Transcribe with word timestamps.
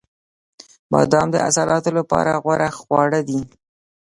•بادام 0.91 1.27
د 1.31 1.35
عضلاتو 1.45 1.89
لپاره 1.99 2.31
غوره 2.43 2.69
خواړه 2.79 3.19
دي. 3.29 3.41